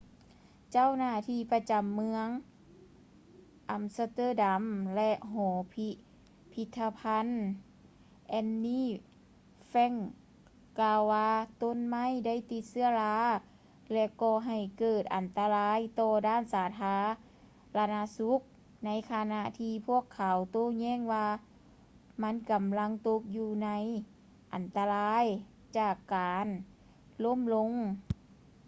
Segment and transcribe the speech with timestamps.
[0.71, 2.27] ເຈົ້າໜ້າທີ່ປະຈຳເມືອງ
[3.69, 4.63] ອຳສະເຕີດຳ
[4.95, 5.89] ແລະ ຫໍພິ
[6.53, 7.27] ພິດທະພັນ
[8.39, 8.81] anne
[9.71, 9.97] frank
[10.79, 13.15] ກ່າວວ່າ ຕົ້ນໄມ້ໄດ້ຕິດເຊື້ອລາ
[13.91, 16.97] ແລະ ກໍ່ໃຫ້ເກີດອັນຕະລາຍຕໍ່ດ້ານສາທາ
[17.77, 18.39] ລະນະສຸກ
[18.85, 21.27] ໃນຂະນະທີ່ພວກເຂົາໂຕ້ແຍ່ງວ່າ
[22.21, 23.69] ມັນກຳລັງຕົກຢູ່ໃນ
[24.53, 25.25] ອັນຕະລາຍ
[25.77, 26.47] ຈາກການ
[27.23, 27.71] ລົ້ມລົງ